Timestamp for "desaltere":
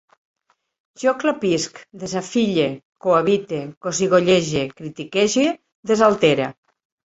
5.95-6.53